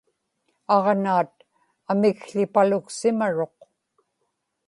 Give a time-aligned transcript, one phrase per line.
[0.75, 1.33] aġnaat
[1.91, 3.57] amikł̣ipaluksimaruq